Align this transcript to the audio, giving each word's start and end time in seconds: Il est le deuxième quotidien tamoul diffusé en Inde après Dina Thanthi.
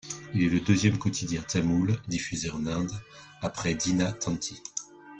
Il 0.33 0.41
est 0.41 0.49
le 0.49 0.59
deuxième 0.59 0.97
quotidien 0.97 1.43
tamoul 1.43 1.95
diffusé 2.07 2.49
en 2.49 2.65
Inde 2.65 2.91
après 3.43 3.75
Dina 3.75 4.11
Thanthi. 4.11 4.59